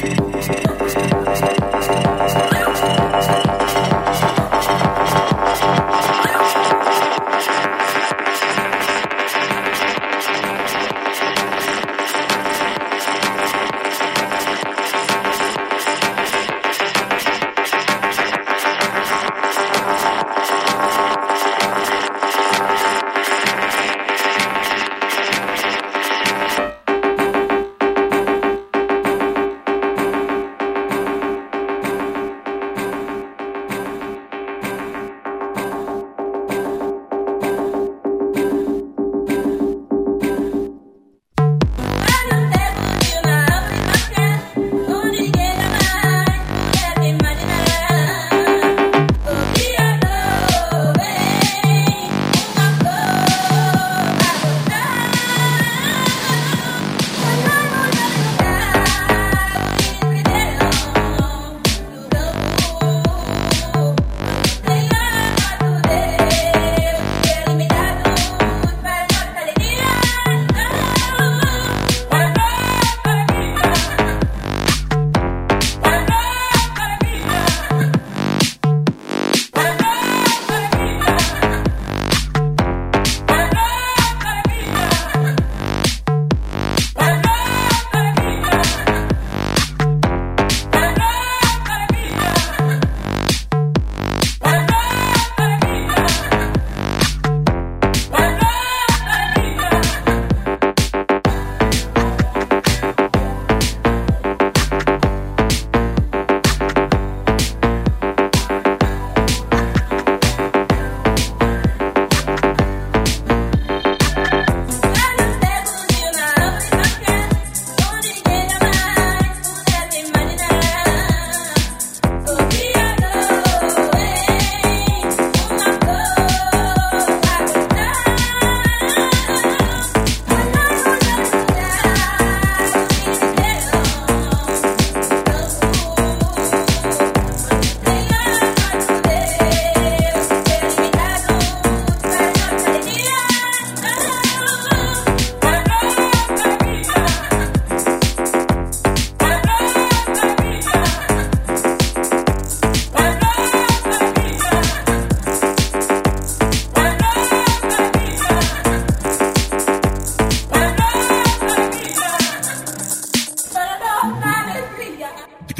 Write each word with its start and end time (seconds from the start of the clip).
Música 0.00 0.77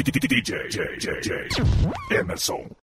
DJ 0.03 1.49
Emerson. 2.11 2.78